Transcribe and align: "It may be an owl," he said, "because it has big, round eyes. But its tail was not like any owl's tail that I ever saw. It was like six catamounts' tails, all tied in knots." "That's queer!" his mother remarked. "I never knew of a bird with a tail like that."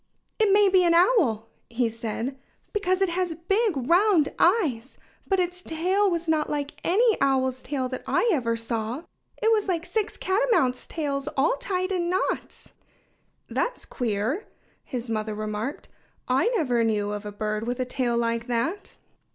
"It 0.39 0.51
may 0.51 0.67
be 0.67 0.83
an 0.83 0.95
owl," 0.95 1.51
he 1.69 1.87
said, 1.87 2.35
"because 2.73 3.03
it 3.03 3.09
has 3.09 3.35
big, 3.35 3.77
round 3.87 4.33
eyes. 4.39 4.97
But 5.27 5.39
its 5.39 5.61
tail 5.61 6.09
was 6.09 6.27
not 6.27 6.49
like 6.49 6.81
any 6.83 7.21
owl's 7.21 7.61
tail 7.61 7.87
that 7.89 8.01
I 8.07 8.27
ever 8.33 8.57
saw. 8.57 9.03
It 9.43 9.51
was 9.51 9.67
like 9.67 9.85
six 9.85 10.17
catamounts' 10.17 10.87
tails, 10.87 11.27
all 11.37 11.55
tied 11.57 11.91
in 11.91 12.09
knots." 12.09 12.71
"That's 13.47 13.85
queer!" 13.85 14.47
his 14.83 15.07
mother 15.07 15.35
remarked. 15.35 15.87
"I 16.27 16.47
never 16.55 16.83
knew 16.83 17.11
of 17.11 17.23
a 17.23 17.31
bird 17.31 17.67
with 17.67 17.79
a 17.79 17.85
tail 17.85 18.17
like 18.17 18.47
that." 18.47 18.95